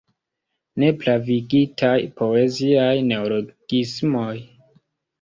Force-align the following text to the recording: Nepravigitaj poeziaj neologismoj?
Nepravigitaj 0.83 1.93
poeziaj 2.23 2.91
neologismoj? 3.13 4.37